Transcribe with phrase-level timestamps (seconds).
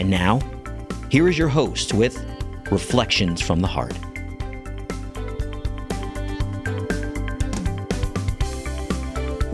[0.00, 0.40] And now,
[1.10, 2.24] here is your host with
[2.70, 3.92] Reflections from the Heart.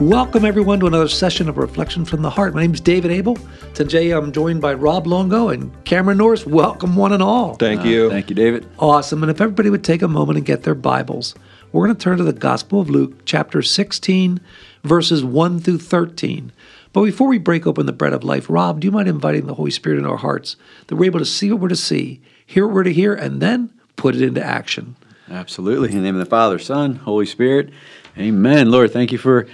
[0.01, 2.55] Welcome, everyone, to another session of Reflection from the Heart.
[2.55, 3.37] My name is David Abel.
[3.75, 6.47] Today I'm joined by Rob Longo and Cameron Norris.
[6.47, 7.57] Welcome, one and all.
[7.57, 8.07] Thank you.
[8.07, 8.69] Uh, thank you, David.
[8.79, 9.25] Awesome.
[9.25, 11.35] And if everybody would take a moment and get their Bibles,
[11.73, 14.39] we're going to turn to the Gospel of Luke, chapter 16,
[14.85, 16.53] verses 1 through 13.
[16.93, 19.55] But before we break open the bread of life, Rob, do you mind inviting the
[19.55, 20.57] Holy Spirit in our hearts
[20.87, 23.41] that we're able to see what we're to see, hear what we're to hear, and
[23.41, 24.97] then put it into action?
[25.31, 25.91] Absolutely.
[25.91, 27.71] In the name of the Father, Son, Holy Spirit.
[28.17, 28.71] Amen.
[28.71, 29.47] Lord, thank you for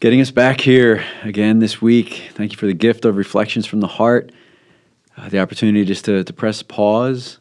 [0.00, 2.30] getting us back here again this week.
[2.32, 4.30] Thank you for the gift of reflections from the heart,
[5.16, 7.38] uh, the opportunity just to, to press pause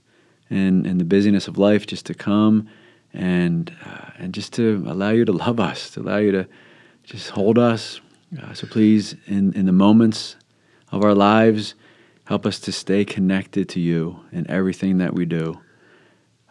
[0.50, 2.70] in, in the busyness of life, just to come
[3.14, 6.48] and, uh, and just to allow you to love us, to allow you to
[7.04, 8.00] just hold us.
[8.40, 10.38] Uh, so please, in, in the moments
[10.92, 11.74] of our lives,
[12.26, 15.60] help us to stay connected to you in everything that we do.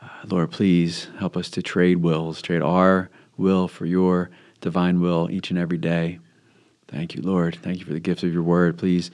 [0.02, 5.30] Uh, Lord, please help us to trade wills, trade our will for your divine will
[5.30, 6.18] each and every day.
[6.88, 7.58] Thank you, Lord.
[7.62, 8.76] Thank you for the gifts of your word.
[8.76, 9.10] Please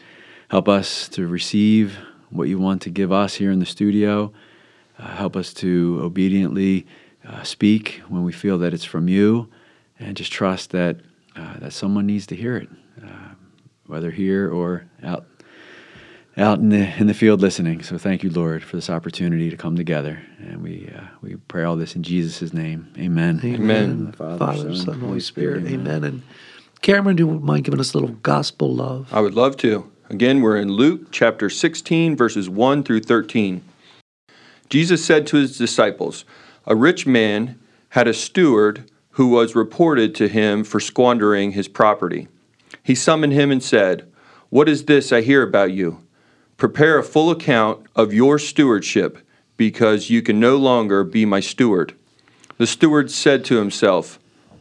[0.49, 1.99] help us to receive
[2.31, 4.33] what you want to give us here in the studio.
[4.99, 6.87] Uh, help us to obediently
[7.25, 9.49] uh, speak when we feel that it's from you,
[10.01, 10.97] and just trust that
[11.37, 12.69] uh, that someone needs to hear it,
[13.03, 13.35] uh,
[13.87, 15.27] whether here or out
[16.37, 17.83] out in the in the field listening.
[17.83, 21.65] So thank you, Lord, for this opportunity to come together, and we uh, we pray
[21.65, 22.93] all this in Jesus' name.
[22.99, 23.41] Amen.
[23.45, 24.13] Amen.
[24.13, 25.65] Father, Father Son, Son, Holy Spirit.
[25.65, 25.81] Spirit.
[25.81, 26.05] Amen.
[26.05, 26.23] And
[26.83, 29.13] Cameron, do you mind giving us a little gospel love?
[29.13, 29.91] I would love to.
[30.09, 33.61] Again, we're in Luke chapter 16, verses 1 through 13.
[34.69, 36.25] Jesus said to his disciples,
[36.65, 37.59] A rich man
[37.91, 42.29] had a steward who was reported to him for squandering his property.
[42.83, 44.07] He summoned him and said,
[44.51, 46.05] What is this I hear about you?
[46.59, 49.19] Prepare a full account of your stewardship,
[49.57, 51.95] because you can no longer be my steward.
[52.59, 54.19] The steward said to himself,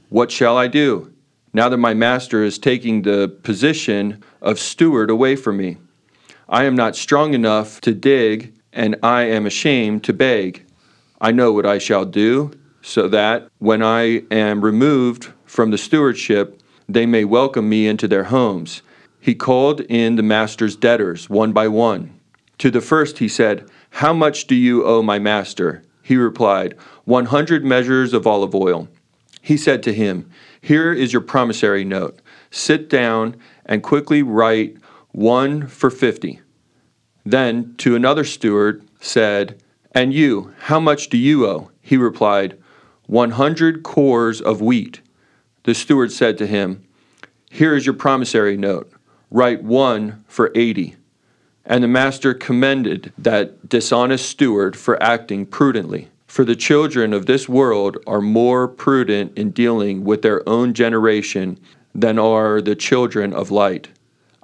[0.08, 1.14] What shall I do,
[1.52, 5.80] now that my master is taking the position of steward away from me?
[6.48, 10.66] I am not strong enough to dig, and I am ashamed to beg.
[11.20, 12.52] I know what I shall do,
[12.86, 18.26] so that when I am removed from the stewardship, they may welcome me into their
[18.26, 18.84] homes.
[19.20, 22.14] He called in the master's debtors one by one.
[22.60, 25.82] To the first he said, How much do you owe my master?
[26.04, 26.76] He replied,
[27.06, 28.88] One hundred measures of olive oil.
[29.42, 30.30] He said to him,
[30.62, 32.22] Here is your promissory note.
[32.52, 33.36] Sit down
[33.66, 34.78] and quickly write
[35.12, 36.40] one for fifty.
[37.26, 39.60] Then to another steward said,
[39.92, 41.72] And you, how much do you owe?
[41.82, 42.60] He replied,
[43.08, 45.02] One hundred kors of wheat.
[45.64, 46.84] The steward said to him,
[47.52, 48.92] Here is your promissory note
[49.30, 50.96] write one for eighty.
[51.66, 56.10] And the master commended that dishonest steward for acting prudently.
[56.26, 61.60] For the children of this world are more prudent in dealing with their own generation
[61.94, 63.90] than are the children of light.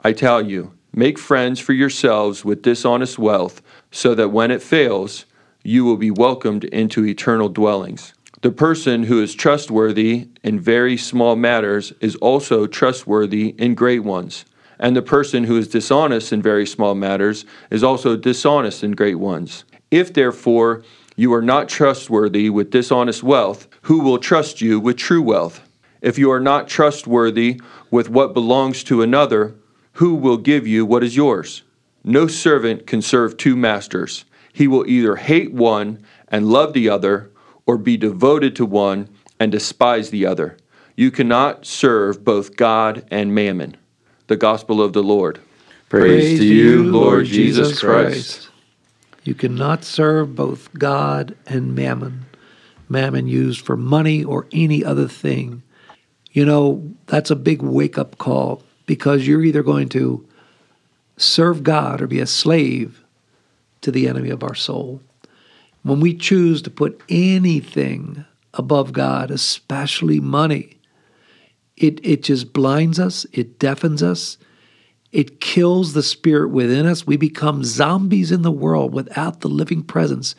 [0.03, 3.61] I tell you, make friends for yourselves with dishonest wealth,
[3.91, 5.25] so that when it fails,
[5.63, 8.13] you will be welcomed into eternal dwellings.
[8.41, 14.45] The person who is trustworthy in very small matters is also trustworthy in great ones
[14.81, 19.19] and the person who is dishonest in very small matters is also dishonest in great
[19.19, 19.63] ones.
[19.91, 20.83] If therefore
[21.15, 25.61] you are not trustworthy with dishonest wealth, who will trust you with true wealth?
[26.01, 27.61] If you are not trustworthy
[27.91, 29.55] with what belongs to another,
[29.93, 31.61] who will give you what is yours?
[32.03, 34.25] No servant can serve two masters.
[34.51, 37.29] He will either hate one and love the other,
[37.65, 39.09] or be devoted to one
[39.39, 40.57] and despise the other.
[40.95, 43.77] You cannot serve both God and mammon
[44.27, 45.39] the gospel of the Lord.
[45.89, 48.49] Praise, Praise to you, Lord Jesus Christ.
[49.23, 52.25] You cannot serve both God and mammon.
[52.87, 55.63] Mammon used for money or any other thing.
[56.31, 60.25] You know, that's a big wake up call because you're either going to
[61.17, 63.03] serve God or be a slave
[63.81, 65.01] to the enemy of our soul.
[65.83, 70.77] When we choose to put anything above God, especially money,
[71.77, 74.37] it, it just blinds us, it deafens us,
[75.11, 77.05] It kills the spirit within us.
[77.05, 80.35] We become zombies in the world without the living presence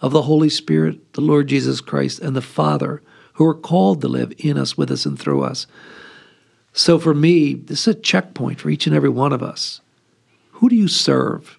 [0.00, 3.02] of the Holy Spirit, the Lord Jesus Christ, and the Father,
[3.34, 5.66] who are called to live in us, with us, and through us.
[6.72, 9.80] So for me, this is a checkpoint for each and every one of us.
[10.52, 11.58] Who do you serve?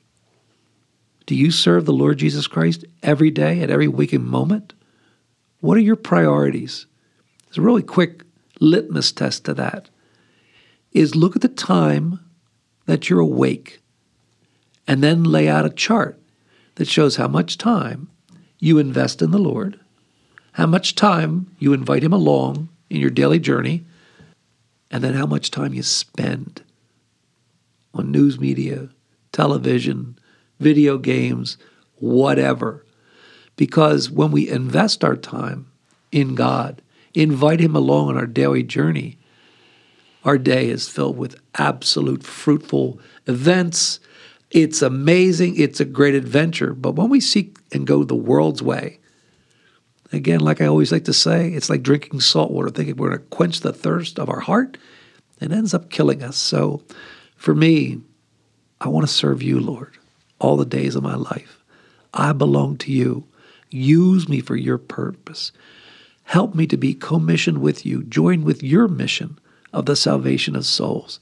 [1.27, 4.73] Do you serve the Lord Jesus Christ every day, at every waking moment?
[5.59, 6.85] What are your priorities?
[7.49, 8.23] It's a really quick
[8.61, 9.89] litmus test to that.
[10.93, 12.21] Is look at the time
[12.85, 13.81] that you're awake
[14.87, 16.17] and then lay out a chart
[16.75, 18.09] that shows how much time
[18.57, 19.77] you invest in the Lord,
[20.53, 23.85] how much time you invite Him along in your daily journey,
[24.89, 26.63] and then how much time you spend
[27.93, 28.87] on news media,
[29.33, 30.16] television,
[30.59, 31.57] video games,
[31.95, 32.85] whatever.
[33.55, 35.71] Because when we invest our time
[36.11, 36.81] in God,
[37.13, 39.17] invite Him along on our daily journey,
[40.23, 43.99] our day is filled with absolute fruitful events.
[44.51, 45.57] It's amazing.
[45.57, 46.73] It's a great adventure.
[46.73, 48.99] But when we seek and go the world's way,
[50.11, 53.21] again, like I always like to say, it's like drinking salt water, thinking we're going
[53.21, 54.77] to quench the thirst of our heart.
[55.39, 56.37] It ends up killing us.
[56.37, 56.83] So
[57.35, 58.01] for me,
[58.81, 59.97] I want to serve you, Lord,
[60.39, 61.63] all the days of my life.
[62.13, 63.25] I belong to you.
[63.69, 65.51] Use me for your purpose.
[66.23, 69.39] Help me to be commissioned with you, joined with your mission
[69.73, 71.19] of the salvation of souls.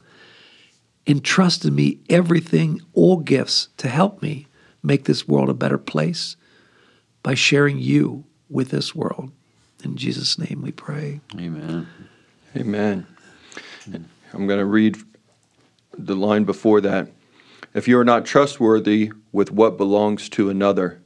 [1.07, 4.47] Entrust in me everything, all gifts to help me
[4.81, 6.35] make this world a better place
[7.21, 9.31] by sharing you with this world.
[9.83, 11.21] In Jesus' name we pray.
[11.35, 11.87] Amen.
[12.55, 13.05] Amen.
[14.33, 14.97] I'm going to read
[15.97, 17.09] the line before that.
[17.75, 21.01] If you are not trustworthy with what belongs to another,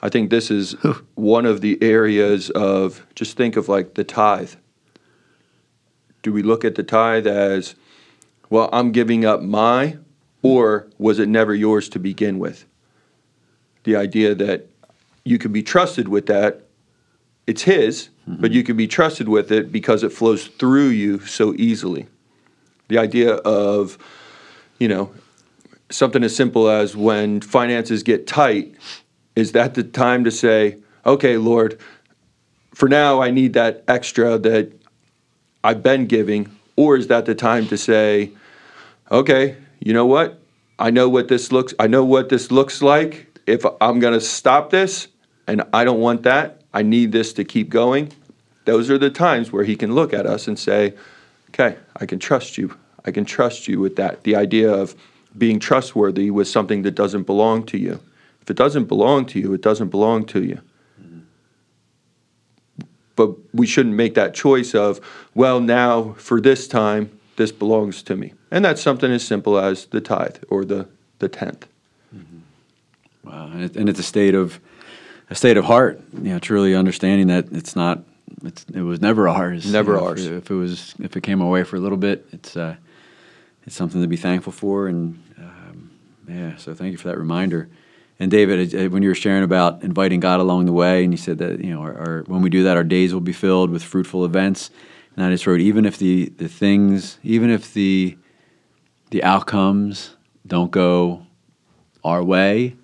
[0.00, 0.72] I think this is
[1.14, 4.54] one of the areas of just think of like the tithe.
[6.22, 7.74] Do we look at the tithe as,
[8.48, 9.98] well, I'm giving up my,
[10.42, 12.64] or was it never yours to begin with?
[13.82, 14.70] The idea that
[15.22, 16.62] you can be trusted with that,
[17.46, 18.40] it's his, mm-hmm.
[18.40, 22.06] but you can be trusted with it because it flows through you so easily.
[22.88, 23.98] The idea of,
[24.78, 25.12] you know,
[25.90, 28.74] something as simple as when finances get tight,
[29.36, 31.78] is that the time to say, okay, Lord,
[32.74, 34.72] for now I need that extra that
[35.62, 36.50] I've been giving?
[36.76, 38.32] Or is that the time to say,
[39.10, 40.40] okay, you know what?
[40.78, 43.38] I know what this looks I know what this looks like.
[43.46, 45.08] If I'm going to stop this
[45.46, 48.12] and I don't want that, I need this to keep going.
[48.64, 50.94] Those are the times where he can look at us and say,
[51.50, 52.76] "Okay, I can trust you.
[53.04, 54.96] I can trust you with that." The idea of
[55.36, 58.00] being trustworthy with something that doesn't belong to you.
[58.42, 60.60] If it doesn't belong to you, it doesn't belong to you
[63.16, 65.00] but we shouldn't make that choice of,
[65.34, 68.32] well, now for this time, this belongs to me.
[68.50, 70.88] And that's something as simple as the tithe or the,
[71.18, 71.66] the tenth.
[72.14, 73.28] Mm-hmm.
[73.28, 73.50] Wow.
[73.52, 74.60] And, it, and, it's a state of
[75.30, 78.02] a state of heart, you know, truly understanding that it's not,
[78.44, 79.70] it's, it was never ours.
[79.72, 80.26] Never you know, ours.
[80.26, 82.76] If, if, it was, if it came away for a little bit, it's, uh,
[83.66, 84.88] it's something to be thankful for.
[84.88, 85.90] And um,
[86.28, 87.68] yeah, so thank you for that reminder.
[88.20, 91.38] And David, when you were sharing about inviting God along the way, and you said
[91.38, 93.82] that you know, our, our, when we do that, our days will be filled with
[93.82, 94.70] fruitful events.
[95.16, 98.16] And I just wrote, even if the the things, even if the
[99.10, 100.16] the outcomes
[100.46, 101.26] don't go
[102.04, 102.76] our way,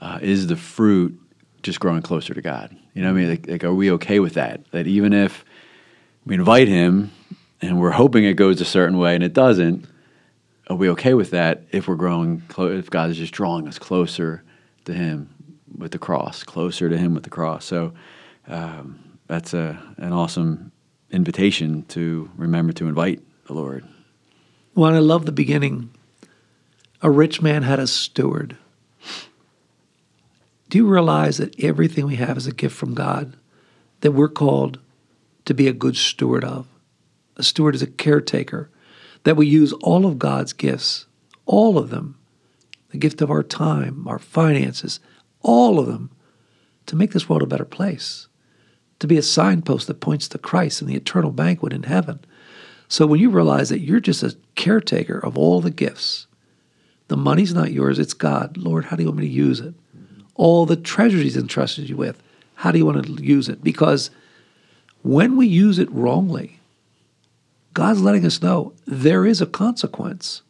[0.00, 1.18] uh, is the fruit
[1.62, 2.76] just growing closer to God?
[2.94, 4.70] You know, what I mean, like, like, are we okay with that?
[4.70, 5.44] That even if
[6.24, 7.10] we invite Him
[7.60, 9.86] and we're hoping it goes a certain way and it doesn't,
[10.68, 13.78] are we okay with that if we're growing clo- if God is just drawing us
[13.78, 14.42] closer
[14.84, 15.34] to Him
[15.76, 17.64] with the cross, closer to Him with the cross?
[17.64, 17.92] So
[18.48, 20.72] um, that's a an awesome
[21.10, 23.84] invitation to remember to invite the Lord.
[24.74, 25.90] Well, I love the beginning.
[27.00, 28.56] A rich man had a steward.
[30.68, 33.36] Do you realize that everything we have is a gift from God
[34.00, 34.80] that we're called
[35.44, 36.66] to be a good steward of?
[37.36, 38.70] A steward is a caretaker
[39.24, 41.06] that we use all of God's gifts,
[41.44, 42.18] all of them,
[42.90, 45.00] the gift of our time, our finances,
[45.42, 46.10] all of them,
[46.86, 48.28] to make this world a better place,
[49.00, 52.20] to be a signpost that points to Christ and the eternal banquet in heaven.
[52.88, 56.26] So when you realize that you're just a caretaker of all the gifts,
[57.08, 58.56] the money's not yours, it's God.
[58.56, 59.74] Lord, how do you want me to use it?
[60.34, 62.22] All the treasures He's entrusted you with,
[62.54, 63.62] how do you want to use it?
[63.62, 64.10] Because
[65.02, 66.55] when we use it wrongly,
[67.76, 70.40] God's letting us know there is a consequence.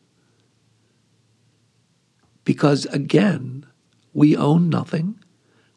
[2.45, 3.67] Because again,
[4.15, 5.19] we own nothing.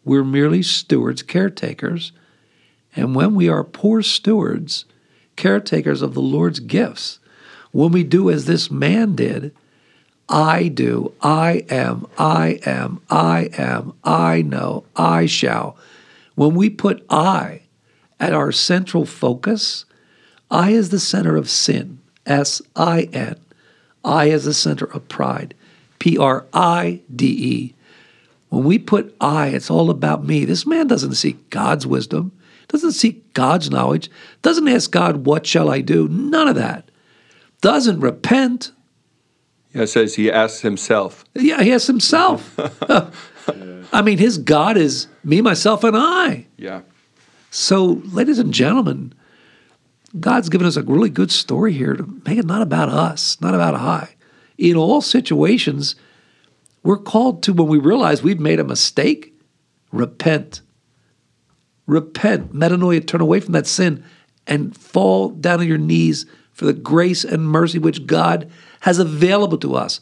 [0.05, 2.11] We're merely stewards, caretakers.
[2.95, 4.85] And when we are poor stewards,
[5.37, 7.17] caretakers of the Lord's gifts,
[7.71, 9.51] When we do as this man did,
[10.29, 15.75] I do, I am, I am, I am, I know, I shall.
[16.35, 17.63] When we put I
[18.19, 19.85] at our central focus,
[20.51, 23.35] I is the center of sin, S I N.
[24.03, 25.53] I is the center of pride,
[25.99, 27.75] P R I D E.
[28.49, 30.45] When we put I, it's all about me.
[30.45, 32.31] This man doesn't seek God's wisdom,
[32.67, 34.09] doesn't seek God's knowledge,
[34.41, 36.07] doesn't ask God, What shall I do?
[36.07, 36.89] None of that.
[37.61, 38.71] Doesn't repent.
[39.73, 41.25] Yeah, it says he asks himself.
[41.35, 42.57] Yeah, he asks himself.
[43.93, 46.47] I mean, his God is me, myself, and I.
[46.57, 46.81] Yeah.
[47.51, 49.13] So, ladies and gentlemen,
[50.17, 53.53] God's given us a really good story here to make it not about us, not
[53.53, 54.15] about I.
[54.57, 55.95] In all situations,
[56.83, 59.33] we're called to, when we realize we've made a mistake,
[59.91, 60.61] repent.
[61.85, 64.03] Repent, metanoia, turn away from that sin
[64.47, 68.49] and fall down on your knees for the grace and mercy which God
[68.81, 69.99] has available to us.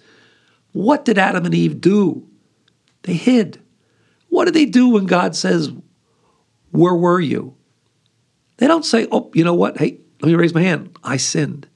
[0.72, 2.28] What did Adam and Eve do?
[3.04, 3.62] They hid.
[4.30, 5.72] What did they do when God says,
[6.72, 7.57] Where were you?
[8.58, 9.78] They don't say, Oh, you know what?
[9.78, 10.98] Hey, let me raise my hand.
[11.04, 11.68] I sinned.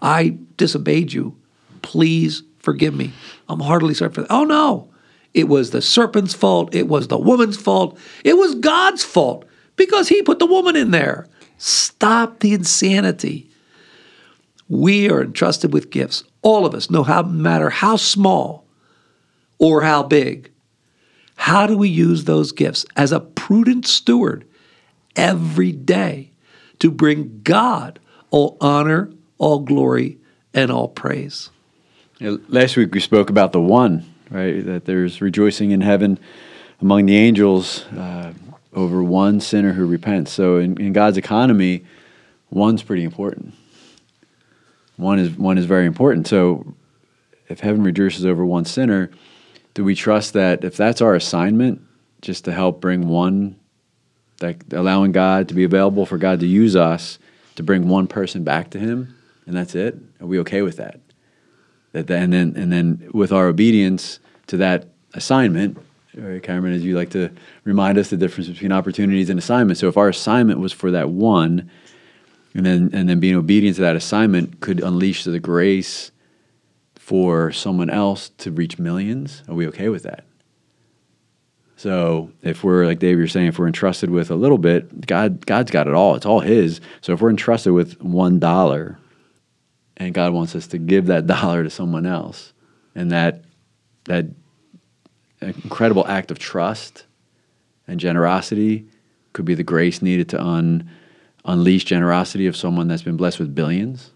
[0.00, 1.36] I disobeyed you.
[1.82, 3.12] Please forgive me.
[3.48, 4.32] I'm heartily sorry for that.
[4.32, 4.90] Oh, no.
[5.34, 6.74] It was the serpent's fault.
[6.74, 7.98] It was the woman's fault.
[8.24, 9.44] It was God's fault
[9.76, 11.26] because he put the woman in there.
[11.58, 13.50] Stop the insanity.
[14.68, 16.24] We are entrusted with gifts.
[16.42, 18.66] All of us, no matter how small
[19.58, 20.50] or how big.
[21.36, 24.44] How do we use those gifts as a prudent steward
[25.18, 26.30] every day
[26.78, 27.98] to bring God
[28.30, 30.18] all honor, all glory,
[30.54, 31.50] and all praise?
[32.20, 34.64] Last week we spoke about the one, right?
[34.64, 36.18] That there's rejoicing in heaven
[36.80, 38.32] among the angels uh,
[38.72, 40.32] over one sinner who repents.
[40.32, 41.84] So in, in God's economy,
[42.50, 43.54] one's pretty important.
[44.96, 46.26] One is one is very important.
[46.26, 46.74] So
[47.48, 49.10] if heaven rejoices over one sinner,
[49.74, 51.82] do we trust that if that's our assignment,
[52.20, 53.57] just to help bring one,
[54.38, 57.18] that allowing God to be available for God to use us
[57.56, 59.16] to bring one person back to Him,
[59.46, 59.96] and that's it?
[60.20, 61.00] Are we okay with that?
[61.92, 65.78] That and then and then with our obedience to that assignment,
[66.14, 67.30] right, Cameron, as you like to
[67.64, 69.80] remind us the difference between opportunities and assignments.
[69.80, 71.70] So if our assignment was for that one,
[72.54, 76.12] and then and then being obedient to that assignment could unleash the grace
[76.96, 79.42] for someone else to reach millions.
[79.48, 80.27] Are we okay with that?
[81.78, 85.46] So if we're like Dave, you're saying, if we're entrusted with a little bit, God
[85.46, 86.16] God's got it all.
[86.16, 86.80] It's all His.
[87.02, 88.98] So if we're entrusted with one dollar,
[89.96, 92.52] and God wants us to give that dollar to someone else,
[92.96, 93.44] and that
[94.06, 94.26] that
[95.40, 97.06] incredible act of trust
[97.86, 98.84] and generosity
[99.32, 100.90] could be the grace needed to un
[101.44, 104.10] unleash generosity of someone that's been blessed with billions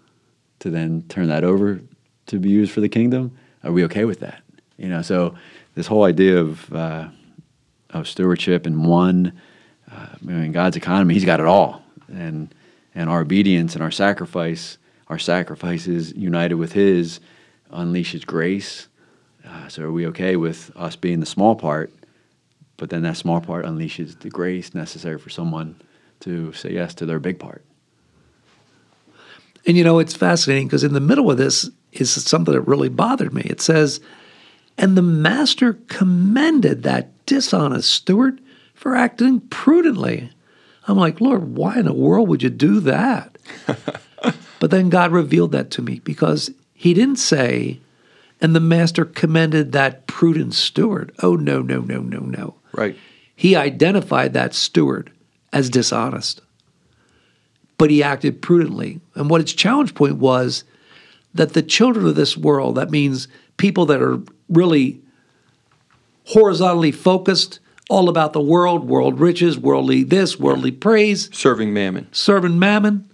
[0.58, 1.80] to then turn that over
[2.26, 3.38] to be used for the kingdom?
[3.62, 4.42] Are we okay with that?
[4.78, 5.36] You know, so
[5.76, 7.08] this whole idea of uh,
[7.92, 9.32] of stewardship and one,
[9.90, 12.54] uh, God's economy, He's got it all, and
[12.94, 17.20] and our obedience and our sacrifice, our sacrifices united with His,
[17.72, 18.88] unleashes grace.
[19.46, 21.92] Uh, so are we okay with us being the small part,
[22.76, 25.74] but then that small part unleashes the grace necessary for someone
[26.20, 27.64] to say yes to their big part.
[29.66, 32.88] And you know, it's fascinating because in the middle of this is something that really
[32.88, 33.42] bothered me.
[33.42, 34.00] It says,
[34.78, 38.40] And the master commended that dishonest steward
[38.74, 40.30] for acting prudently.
[40.88, 43.38] I'm like, Lord, why in the world would you do that?
[44.58, 47.80] but then God revealed that to me because he didn't say,
[48.40, 51.12] and the master commended that prudent steward.
[51.22, 52.54] Oh, no, no, no, no, no.
[52.72, 52.96] Right.
[53.36, 55.12] He identified that steward
[55.52, 56.40] as dishonest.
[57.78, 59.00] But he acted prudently.
[59.14, 60.64] And what its challenge point was
[61.34, 64.20] that the children of this world, that means people that are
[64.52, 65.00] really
[66.26, 67.58] horizontally focused,
[67.90, 72.08] all about the world, world riches, worldly this, worldly praise, Serving mammon.
[72.12, 73.08] serving mammon,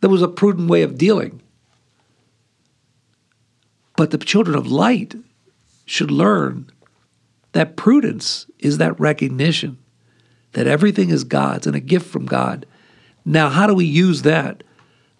[0.00, 1.40] there was a prudent way of dealing.
[3.96, 5.14] But the children of light
[5.86, 6.70] should learn
[7.52, 9.78] that prudence is that recognition
[10.52, 12.66] that everything is God's and a gift from God.
[13.24, 14.62] Now, how do we use that?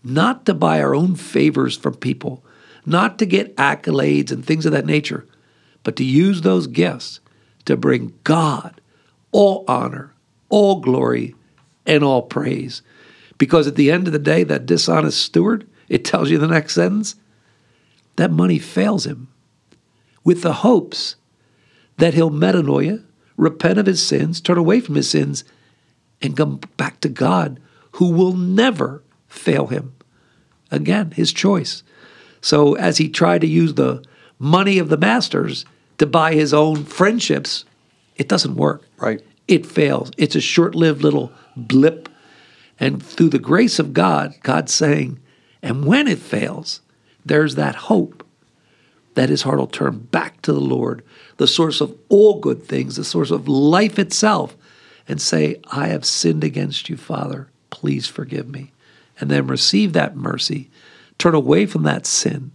[0.03, 2.45] Not to buy our own favors from people,
[2.87, 5.27] not to get accolades and things of that nature,
[5.83, 7.21] but to use those gifts
[7.65, 8.81] to bring God
[9.33, 10.15] all honor,
[10.49, 11.35] all glory,
[11.87, 12.83] and all praise.
[13.37, 16.75] Because at the end of the day, that dishonest steward, it tells you the next
[16.75, 17.17] sentence,
[18.17, 19.29] that money fails him
[20.23, 21.17] with the hopes
[21.99, 23.05] that he'll metanoia,
[23.37, 25.45] repent of his sins, turn away from his sins,
[26.23, 27.61] and come back to God,
[27.93, 29.95] who will never fail him.
[30.71, 31.83] Again, his choice.
[32.45, 34.05] So as he tried to use the
[34.39, 35.65] money of the masters
[35.97, 37.65] to buy his own friendships,
[38.17, 38.83] it doesn't work.
[38.99, 39.23] Right.
[39.49, 40.11] It fails.
[40.19, 42.11] It's a short lived little blip.
[42.79, 45.21] And through the grace of God, God's saying,
[45.63, 46.83] and when it fails,
[47.25, 48.27] there's that hope
[49.15, 51.03] that his heart will turn back to the Lord,
[51.39, 54.55] the source of all good things, the source of life itself,
[55.09, 57.49] and say, I have sinned against you, Father.
[57.71, 58.73] Please forgive me.
[59.19, 60.69] And then receive that mercy,
[61.19, 62.51] turn away from that sin,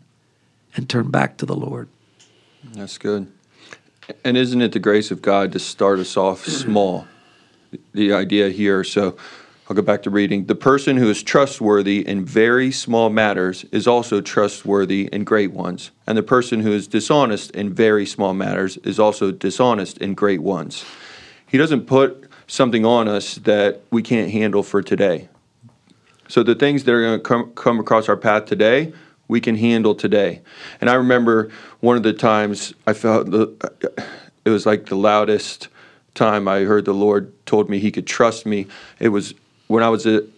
[0.76, 1.90] and turn back to the Lord.
[2.74, 3.32] That's good.
[4.24, 7.08] And isn't it the grace of God to start us off small?
[7.94, 8.84] The idea here.
[8.84, 9.16] So
[9.70, 10.46] I'll go back to reading.
[10.46, 15.92] The person who is trustworthy in very small matters is also trustworthy in great ones.
[16.08, 20.42] And the person who is dishonest in very small matters is also dishonest in great
[20.42, 20.84] ones.
[21.46, 25.30] He doesn't put something on us that we can't handle for today.
[26.30, 28.94] So the things that are going to come, come across our path today,
[29.28, 30.42] we can handle today.
[30.80, 34.06] And I remember one of the times I felt the,
[34.46, 35.70] it was like the loudest
[36.14, 38.68] time I heard the Lord told me He could trust me.
[39.00, 39.34] It was
[39.68, 40.32] when I was when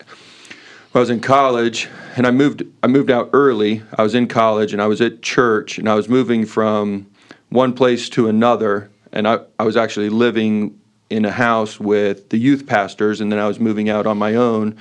[0.95, 3.83] I was in college and I moved I moved out early.
[3.97, 7.05] I was in college and I was at church and I was moving from
[7.49, 10.79] one place to another and I, I was actually living
[11.09, 14.35] in a house with the youth pastors and then I was moving out on my
[14.35, 14.77] own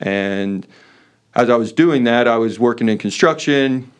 [0.00, 0.66] and
[1.34, 3.90] as I was doing that I was working in construction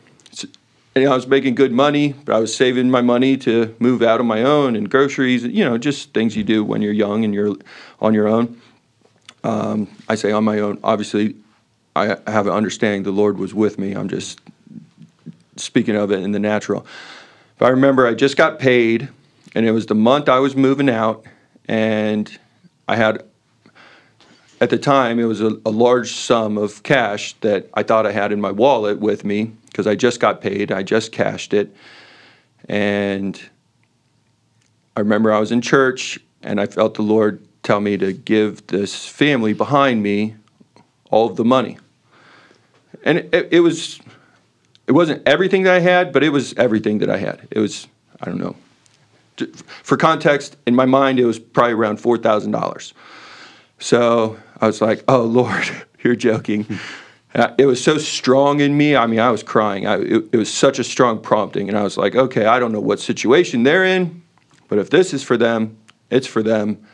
[0.95, 4.21] and I was making good money, but I was saving my money to move out
[4.21, 7.33] on my own and groceries, you know, just things you do when you're young and
[7.35, 7.55] you're
[8.01, 8.61] on your own.
[9.45, 10.79] Um, I say on my own.
[10.83, 11.37] Obviously,
[11.95, 13.93] I have an understanding the Lord was with me.
[13.93, 14.41] I'm just
[15.57, 16.87] speaking of it in the natural.
[17.59, 19.09] But I remember I just got paid,
[19.55, 21.25] and it was the month I was moving out,
[21.67, 22.39] and
[22.87, 23.25] I had,
[24.61, 28.13] at the time, it was a, a large sum of cash that I thought I
[28.13, 30.73] had in my wallet with me because I just got paid.
[30.73, 31.75] I just cashed it.
[32.69, 33.41] And
[34.97, 38.67] I remember I was in church, and I felt the Lord tell me to give
[38.67, 40.35] this family behind me
[41.11, 41.79] all of the money.
[43.05, 44.01] And it, it, was,
[44.89, 47.47] it wasn't everything that I had, but it was everything that I had.
[47.51, 47.87] It was,
[48.21, 48.57] I don't know.
[49.85, 52.93] For context, in my mind, it was probably around $4,000.
[53.79, 55.69] So I was like, oh, Lord,
[56.03, 56.67] you're joking.
[57.35, 58.97] Uh, it was so strong in me.
[58.97, 59.87] I mean, I was crying.
[59.87, 61.69] I, it, it was such a strong prompting.
[61.69, 64.23] And I was like, okay, I don't know what situation they're in,
[64.69, 65.77] but if this is for them,
[66.11, 66.85] it's for them.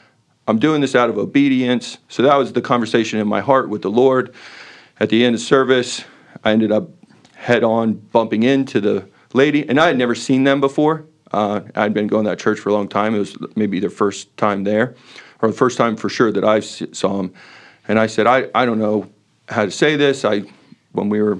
[0.47, 1.99] I'm doing this out of obedience.
[2.09, 4.35] So that was the conversation in my heart with the Lord.
[5.01, 6.05] At the end of service,
[6.45, 6.91] I ended up
[7.35, 11.07] head on bumping into the lady, and I had never seen them before.
[11.33, 13.15] Uh, I'd been going to that church for a long time.
[13.15, 14.95] It was maybe their first time there,
[15.45, 17.35] or the first time for sure that I saw him.
[17.87, 19.11] And I said, I, I don't know
[19.49, 20.25] how to say this.
[20.25, 20.43] I,
[20.93, 21.39] when we were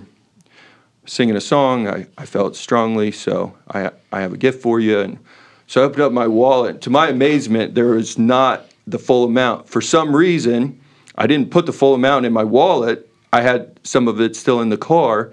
[1.07, 5.01] singing a song, I, I felt strongly, so I, I have a gift for you.
[5.01, 5.19] And
[5.67, 6.83] so I opened up my wallet.
[6.83, 9.69] To my amazement, there was not the full amount.
[9.69, 10.81] For some reason,
[11.17, 13.09] I didn't put the full amount in my wallet.
[13.33, 15.33] I had some of it still in the car,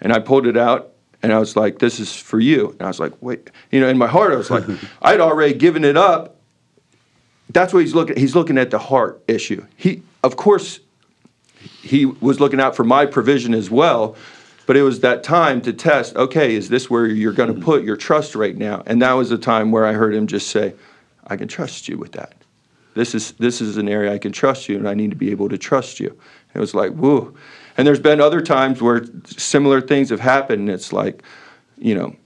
[0.00, 2.86] and I pulled it out, and I was like, "This is for you." And I
[2.88, 4.64] was like, "Wait," you know, in my heart, I was like,
[5.02, 6.37] I'd already given it up.
[7.50, 8.16] That's what he's looking.
[8.16, 9.64] He's looking at the heart issue.
[9.76, 10.80] He, of course,
[11.82, 14.16] he was looking out for my provision as well.
[14.66, 16.14] But it was that time to test.
[16.14, 17.64] Okay, is this where you're going to mm-hmm.
[17.64, 18.82] put your trust right now?
[18.84, 20.74] And that was the time where I heard him just say,
[21.26, 22.34] "I can trust you with that."
[22.98, 25.30] This is this is an area I can trust you, and I need to be
[25.30, 26.18] able to trust you.
[26.52, 27.32] it was like, whoa.
[27.76, 31.22] And there's been other times where similar things have happened, and it's like,
[31.78, 32.16] you know,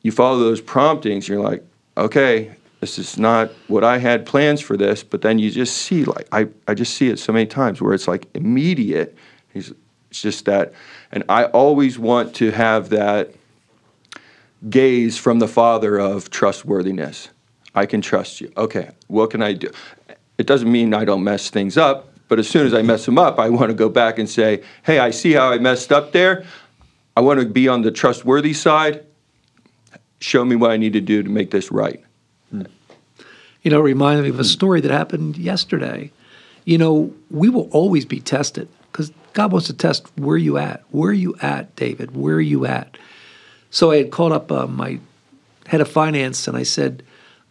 [0.00, 1.62] you follow those promptings, you're like,
[1.98, 6.04] okay, this is not what I had plans for this, but then you just see
[6.04, 9.16] like I, I just see it so many times where it's like immediate.
[9.54, 9.72] It's
[10.10, 10.72] just that
[11.10, 13.34] and I always want to have that
[14.68, 17.28] gaze from the father of trustworthiness.
[17.74, 18.52] I can trust you.
[18.56, 19.70] Okay, what can I do?
[20.38, 23.18] It doesn't mean I don't mess things up, but as soon as I mess them
[23.18, 26.12] up, I want to go back and say, hey, I see how I messed up
[26.12, 26.44] there.
[27.16, 29.04] I want to be on the trustworthy side.
[30.20, 32.02] Show me what I need to do to make this right.
[33.66, 36.12] You know, it reminded me of a story that happened yesterday.
[36.66, 40.84] You know, we will always be tested because God wants to test where you at.
[40.90, 42.14] Where are you at, David?
[42.14, 42.96] Where are you at?
[43.70, 45.00] So I had called up uh, my
[45.66, 47.02] head of finance and I said,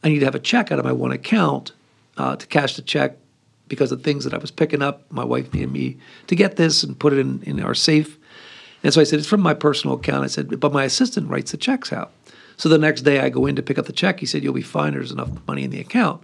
[0.05, 1.73] I need to have a check out of my one account
[2.15, 3.17] uh, to cash the check
[3.67, 5.11] because of things that I was picking up.
[5.11, 5.97] My wife needed me
[6.27, 8.17] to get this and put it in, in our safe.
[8.83, 10.23] And so I said, It's from my personal account.
[10.23, 12.13] I said, But my assistant writes the checks out.
[12.57, 14.19] So the next day I go in to pick up the check.
[14.19, 14.93] He said, You'll be fine.
[14.93, 16.23] There's enough money in the account.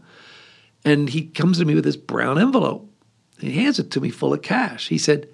[0.84, 2.90] And he comes to me with this brown envelope
[3.40, 4.88] and he hands it to me full of cash.
[4.88, 5.28] He said,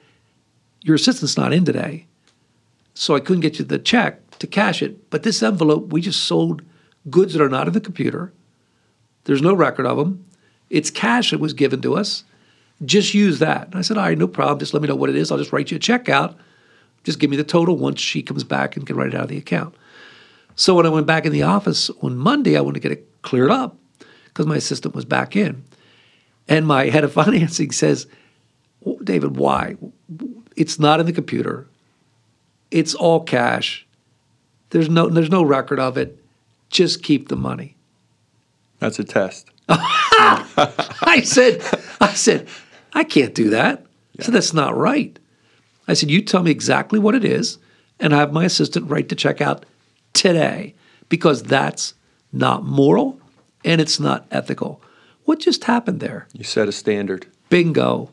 [0.82, 2.08] Your assistant's not in today,
[2.94, 5.10] So I couldn't get you the check to cash it.
[5.10, 6.62] But this envelope, we just sold
[7.10, 8.34] goods that are not in the computer.
[9.26, 10.26] There's no record of them.
[10.70, 12.24] It's cash that was given to us.
[12.86, 13.68] Just use that.
[13.68, 14.60] And I said, all right, no problem.
[14.60, 15.32] Just let me know what it is.
[15.32, 16.38] I'll just write you a check out.
[17.04, 19.30] Just give me the total once she comes back and can write it out of
[19.30, 19.76] the account.
[20.58, 23.22] So when I went back in the office on Monday, I wanted to get it
[23.22, 23.78] cleared up
[24.26, 25.64] because my assistant was back in.
[26.48, 28.08] And my head of financing says,
[29.04, 29.78] David, why?
[30.56, 31.68] It's not in the computer.
[32.72, 33.86] It's all cash.
[34.72, 36.22] There's no there's no record of it.
[36.70, 37.76] Just keep the money.
[38.80, 39.50] That's a test.
[39.70, 41.62] I said,
[42.02, 42.48] I said,
[42.94, 43.86] I can't do that.
[44.20, 45.18] I said, that's not right.
[45.88, 47.58] I said, you tell me exactly what it is,
[48.00, 49.66] and I have my assistant write the check out
[50.18, 50.76] today
[51.10, 51.94] because that's
[52.34, 53.20] not moral
[53.64, 54.82] and it's not ethical.
[55.24, 56.28] What just happened there?
[56.34, 57.28] You set a standard.
[57.50, 58.10] Bingo.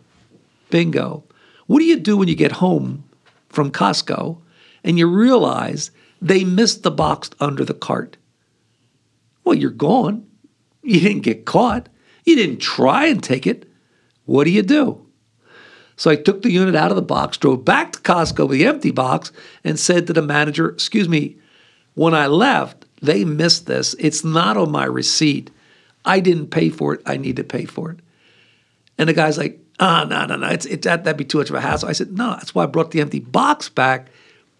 [0.71, 1.25] Bingo.
[1.67, 3.05] What do you do when you get home
[3.49, 4.39] from Costco
[4.83, 5.91] and you realize
[6.21, 8.17] they missed the box under the cart?
[9.45, 10.27] Well, you're gone.
[10.83, 11.89] You didn't get caught.
[12.25, 13.69] You didn't try and take it.
[14.25, 15.07] What do you do?
[15.97, 18.67] So I took the unit out of the box, drove back to Costco with the
[18.67, 19.31] empty box,
[19.63, 21.37] and said to the manager, Excuse me,
[21.95, 23.95] when I left, they missed this.
[23.99, 25.51] It's not on my receipt.
[26.05, 27.03] I didn't pay for it.
[27.07, 27.99] I need to pay for it.
[28.99, 30.49] And the guy's like, ah, no, no, no.
[30.49, 31.89] It's, it, that, that'd be too much of a hassle.
[31.89, 34.09] I said, no, that's why I brought the empty box back.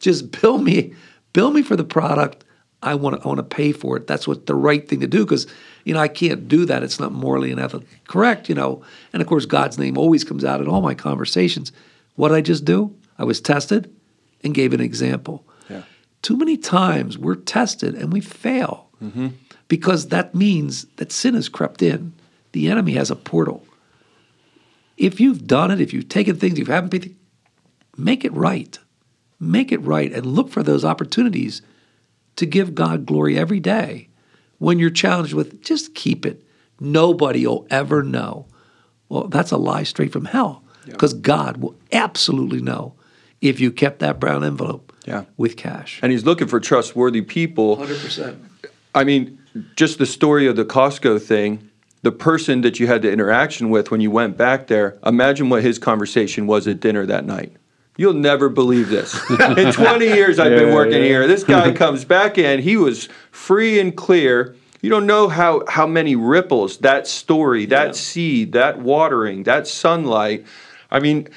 [0.01, 0.95] Just bill me,
[1.33, 2.45] bill me for the product.
[2.83, 4.07] I want to, I want to pay for it.
[4.07, 5.47] That's what the right thing to do because,
[5.85, 6.83] you know, I can't do that.
[6.83, 8.85] It's not morally and ethically correct, you know.
[9.13, 11.73] And of course, God's name always comes out in all my conversations.
[12.17, 12.95] What I just do?
[13.19, 13.91] I was tested
[14.43, 15.47] and gave an example.
[16.25, 19.29] Too many times we're tested and we fail mm-hmm.
[19.69, 22.15] because that means that sin has crept in.
[22.53, 23.63] The enemy has a portal.
[24.97, 27.15] If you've done it, if you've taken things you haven't paid,
[27.99, 28.79] make it right.
[29.39, 31.61] Make it right and look for those opportunities
[32.37, 34.09] to give God glory every day.
[34.57, 36.43] When you're challenged with, just keep it.
[36.81, 38.47] Nobody will ever know.
[39.11, 42.95] Well, that's a lie straight from hell because God will absolutely know
[43.45, 45.25] if you kept that brown envelope Yeah.
[45.37, 46.01] with cash.
[46.03, 47.77] And he's looking for trustworthy people.
[47.77, 48.37] 100%.
[48.95, 49.39] I mean,
[49.77, 51.69] just the story of the Costco thing,
[52.03, 55.63] the person that you had the interaction with when you went back there, imagine what
[55.63, 57.53] his conversation was at dinner that night.
[57.97, 59.15] You'll never believe this.
[59.57, 61.09] in 20 years I've been working yeah.
[61.09, 64.57] here, this guy comes back in, he was free and clear.
[64.81, 70.45] You don't know how, how many ripples that story, that seed, that watering, that sunlight.
[70.91, 71.29] I mean,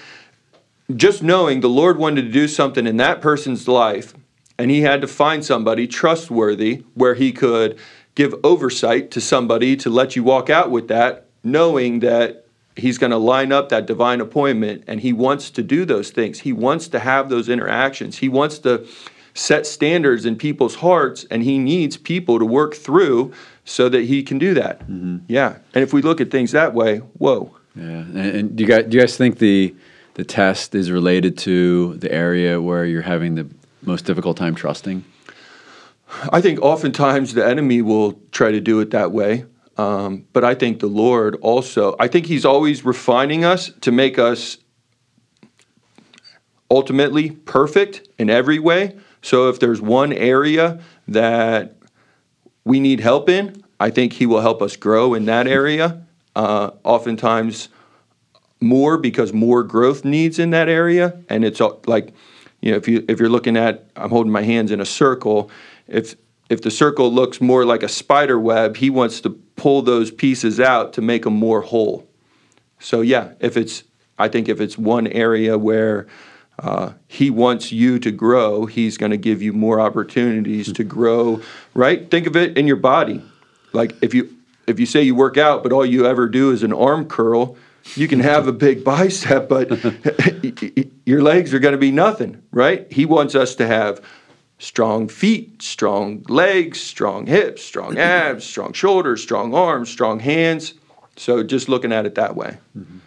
[0.95, 4.13] just knowing the Lord wanted to do something in that person's life,
[4.57, 7.77] and he had to find somebody trustworthy where he could
[8.15, 12.45] give oversight to somebody to let you walk out with that, knowing that
[12.75, 16.39] he's going to line up that divine appointment and he wants to do those things.
[16.39, 18.17] He wants to have those interactions.
[18.17, 18.87] He wants to
[19.33, 23.33] set standards in people's hearts, and he needs people to work through
[23.65, 24.81] so that he can do that.
[24.81, 25.17] Mm-hmm.
[25.27, 25.57] Yeah.
[25.75, 27.55] And if we look at things that way, whoa.
[27.75, 29.75] Yeah, and, and do you guys do you guys think the
[30.17, 33.47] the test is related to the area where you're having the
[33.83, 35.05] most difficult time trusting?
[36.33, 39.45] I think oftentimes the enemy will try to do it that way.
[39.77, 44.17] Um, but I think the Lord also, I think He's always refining us to make
[44.17, 44.57] us
[46.71, 48.97] ultimately perfect in every way.
[49.21, 51.75] So if there's one area that
[52.63, 56.07] we need help in, I think He will help us grow in that area.
[56.35, 57.69] Uh, oftentimes,
[58.59, 61.21] more because more growth needs in that area.
[61.29, 62.13] And it's like
[62.61, 65.51] you know if you if you're looking at I'm holding my hands in a circle
[65.87, 66.15] if
[66.49, 70.59] if the circle looks more like a spider web he wants to pull those pieces
[70.59, 72.07] out to make them more whole.
[72.79, 73.83] So yeah if it's
[74.17, 76.07] I think if it's one area where
[76.59, 81.41] uh, he wants you to grow he's going to give you more opportunities to grow
[81.75, 82.09] right?
[82.09, 83.21] Think of it in your body.
[83.73, 86.63] Like if you if you say you work out but all you ever do is
[86.63, 87.55] an arm curl
[87.95, 89.69] you can have a big bicep but
[91.05, 94.01] your legs are going to be nothing right he wants us to have
[94.59, 100.73] strong feet strong legs strong hips strong abs strong shoulders strong arms strong hands
[101.15, 102.97] so just looking at it that way mm-hmm.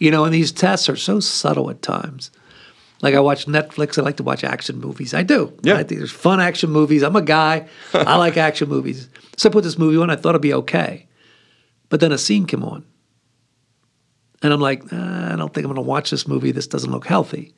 [0.00, 2.32] You know, and these tests are so subtle at times.
[3.02, 5.14] Like I watch Netflix, I like to watch action movies.
[5.14, 5.56] I do.
[5.62, 5.74] Yeah.
[5.74, 7.02] I think there's fun action movies.
[7.02, 7.68] I'm a guy.
[7.94, 9.08] I like action movies.
[9.36, 10.10] So I put this movie on.
[10.10, 11.06] I thought it'd be okay,
[11.90, 12.84] but then a scene came on,
[14.42, 16.52] and I'm like, "Ah, I don't think I'm going to watch this movie.
[16.52, 17.54] This doesn't look healthy.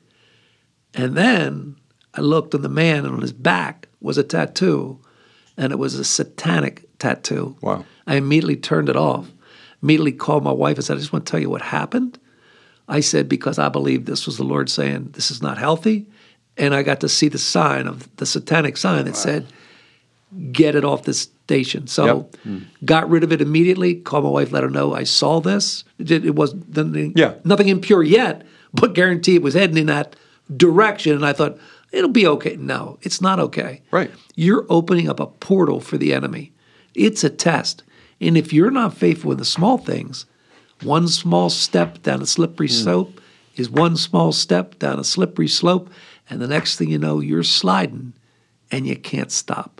[0.93, 1.75] And then
[2.13, 4.99] I looked, and the man on his back was a tattoo,
[5.57, 7.55] and it was a satanic tattoo.
[7.61, 7.85] Wow.
[8.05, 9.31] I immediately turned it off.
[9.81, 12.19] Immediately called my wife and said, I just want to tell you what happened.
[12.87, 16.07] I said, because I believe this was the Lord saying, this is not healthy.
[16.57, 19.47] and I got to see the sign of the satanic sign that said,
[20.51, 22.29] "Get it off this station." So,
[22.85, 23.95] got rid of it immediately.
[23.95, 25.83] Called my wife, let her know I saw this.
[25.99, 27.35] It, it was nothing, Yeah.
[27.43, 30.15] nothing impure yet, but guarantee it was heading in that
[30.55, 31.13] direction.
[31.13, 31.57] And I thought
[31.91, 32.55] it'll be okay.
[32.57, 33.81] No, it's not okay.
[33.91, 34.11] Right.
[34.35, 36.51] You're opening up a portal for the enemy.
[36.95, 37.83] It's a test,
[38.21, 40.25] and if you're not faithful in the small things,
[40.83, 42.73] one small step down a slippery hmm.
[42.73, 43.21] slope
[43.55, 45.89] is one small step down a slippery slope,
[46.29, 48.13] and the next thing you know, you're sliding
[48.71, 49.72] and you can't stop.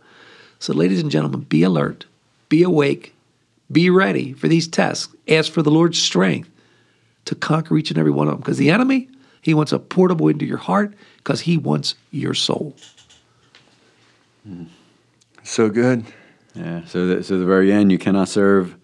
[0.64, 2.06] So, ladies and gentlemen, be alert,
[2.48, 3.14] be awake,
[3.70, 5.14] be ready for these tests.
[5.28, 6.50] Ask for the Lord's strength
[7.26, 9.10] to conquer each and every one of them because the enemy,
[9.42, 12.78] he wants a portable into your heart because he wants your soul.
[15.44, 16.06] So good.
[16.56, 16.86] Yeah.
[16.86, 18.78] So, the, so the very end, you cannot serve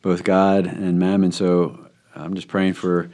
[0.00, 1.32] both God and mammon.
[1.32, 3.10] So, I'm just praying for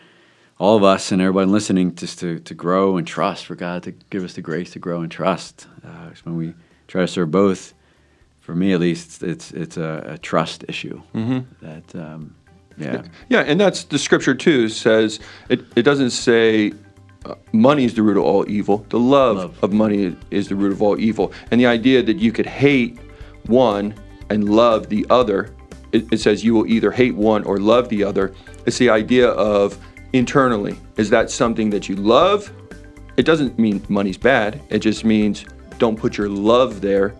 [0.61, 3.91] all of us and everybody listening just to, to grow and trust for God to
[4.11, 5.67] give us the grace to grow and trust.
[5.85, 6.55] Uh, 'cause when we
[6.87, 7.75] try to serve both,
[8.42, 11.00] for me at least, it's it's, it's a, a trust issue.
[11.62, 12.35] That um,
[12.76, 13.02] yeah.
[13.28, 16.72] Yeah, and that's the scripture too says it, it doesn't say
[17.24, 18.85] uh, money is the root of all evil.
[18.88, 19.62] The love, Love.
[19.64, 21.33] of money is the root of all evil.
[21.50, 22.98] And the idea that you could hate
[23.46, 23.94] one
[24.28, 25.55] and love the other,
[25.92, 28.35] it, it says you will either hate one or love the other.
[28.66, 29.78] It's the idea of
[30.12, 30.76] internally.
[30.96, 32.52] Is that something that you love?
[33.16, 34.61] It doesn't mean money's bad.
[34.70, 35.44] It just means
[35.78, 37.14] don't put your love there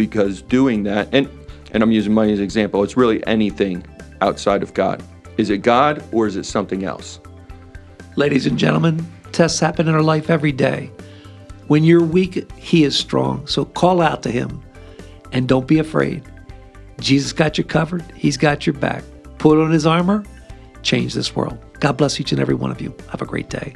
[0.00, 1.28] because doing that and
[1.72, 3.84] and I'm using money as an example, it's really anything
[4.22, 5.02] outside of God.
[5.36, 7.20] Is it God or is it something else?
[8.16, 10.90] Ladies and gentlemen, tests happen in our life every day.
[11.68, 13.46] When you're weak, He is strong.
[13.46, 14.62] So call out to Him
[15.32, 16.24] and don't be afraid.
[16.98, 19.04] Jesus got you covered, He's got your back.
[19.38, 20.24] Put on His armor,
[20.82, 21.58] change this world.
[21.78, 22.96] God bless each and every one of you.
[23.10, 23.74] Have a great day.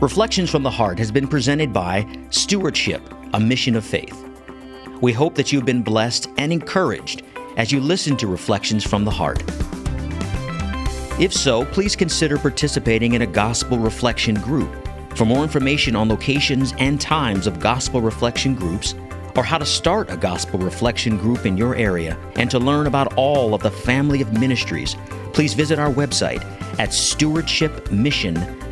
[0.00, 4.28] Reflections from the Heart has been presented by Stewardship, a mission of faith.
[5.00, 7.22] We hope that you've been blessed and encouraged
[7.56, 9.42] as you listen to Reflections from the Heart.
[11.18, 14.70] If so, please consider participating in a gospel reflection group.
[15.16, 18.94] For more information on locations and times of gospel reflection groups,
[19.34, 23.14] or how to start a gospel reflection group in your area, and to learn about
[23.14, 24.94] all of the family of ministries,
[25.32, 26.44] please visit our website
[26.78, 26.92] at